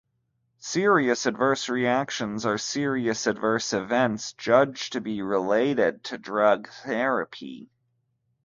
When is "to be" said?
4.93-5.21